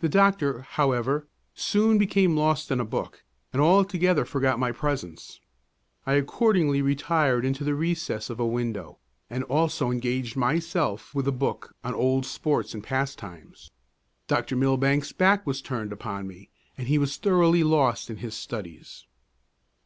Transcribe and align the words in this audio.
The 0.00 0.08
doctor, 0.08 0.62
however, 0.62 1.28
soon 1.52 1.98
became 1.98 2.34
lost 2.34 2.70
in 2.70 2.80
a 2.80 2.82
book, 2.86 3.24
and 3.52 3.60
altogether 3.60 4.24
forgot 4.24 4.58
my 4.58 4.72
presence. 4.72 5.38
I 6.06 6.14
accordingly 6.14 6.80
retired 6.80 7.44
into 7.44 7.62
the 7.62 7.74
recess 7.74 8.30
of 8.30 8.40
a 8.40 8.46
window, 8.46 9.00
and 9.28 9.44
also 9.44 9.90
engaged 9.90 10.34
myself 10.34 11.14
with 11.14 11.28
a 11.28 11.30
book 11.30 11.76
on 11.84 11.92
old 11.94 12.24
sports 12.24 12.72
and 12.72 12.82
pastimes. 12.82 13.70
Dr. 14.28 14.56
Millbank's 14.56 15.12
back 15.12 15.46
was 15.46 15.60
turned 15.60 15.92
upon 15.92 16.26
me, 16.26 16.48
and 16.78 16.88
he 16.88 16.96
was 16.96 17.18
thoroughly 17.18 17.62
lost 17.62 18.08
in 18.08 18.16
his 18.16 18.32
studies. 18.32 19.04